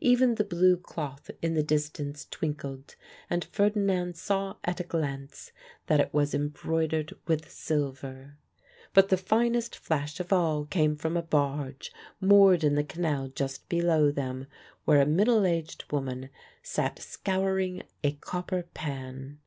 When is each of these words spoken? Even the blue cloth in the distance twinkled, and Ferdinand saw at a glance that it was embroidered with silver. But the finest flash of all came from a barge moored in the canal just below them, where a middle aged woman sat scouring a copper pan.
Even 0.00 0.36
the 0.36 0.44
blue 0.44 0.76
cloth 0.76 1.28
in 1.42 1.54
the 1.54 1.62
distance 1.64 2.28
twinkled, 2.30 2.94
and 3.28 3.42
Ferdinand 3.46 4.16
saw 4.16 4.54
at 4.62 4.78
a 4.78 4.84
glance 4.84 5.50
that 5.88 5.98
it 5.98 6.14
was 6.14 6.34
embroidered 6.36 7.14
with 7.26 7.50
silver. 7.50 8.36
But 8.94 9.08
the 9.08 9.16
finest 9.16 9.74
flash 9.74 10.20
of 10.20 10.32
all 10.32 10.66
came 10.66 10.94
from 10.94 11.16
a 11.16 11.20
barge 11.24 11.90
moored 12.20 12.62
in 12.62 12.76
the 12.76 12.84
canal 12.84 13.26
just 13.34 13.68
below 13.68 14.12
them, 14.12 14.46
where 14.84 15.00
a 15.00 15.04
middle 15.04 15.44
aged 15.44 15.86
woman 15.90 16.30
sat 16.62 17.00
scouring 17.00 17.82
a 18.04 18.12
copper 18.12 18.62
pan. 18.72 19.40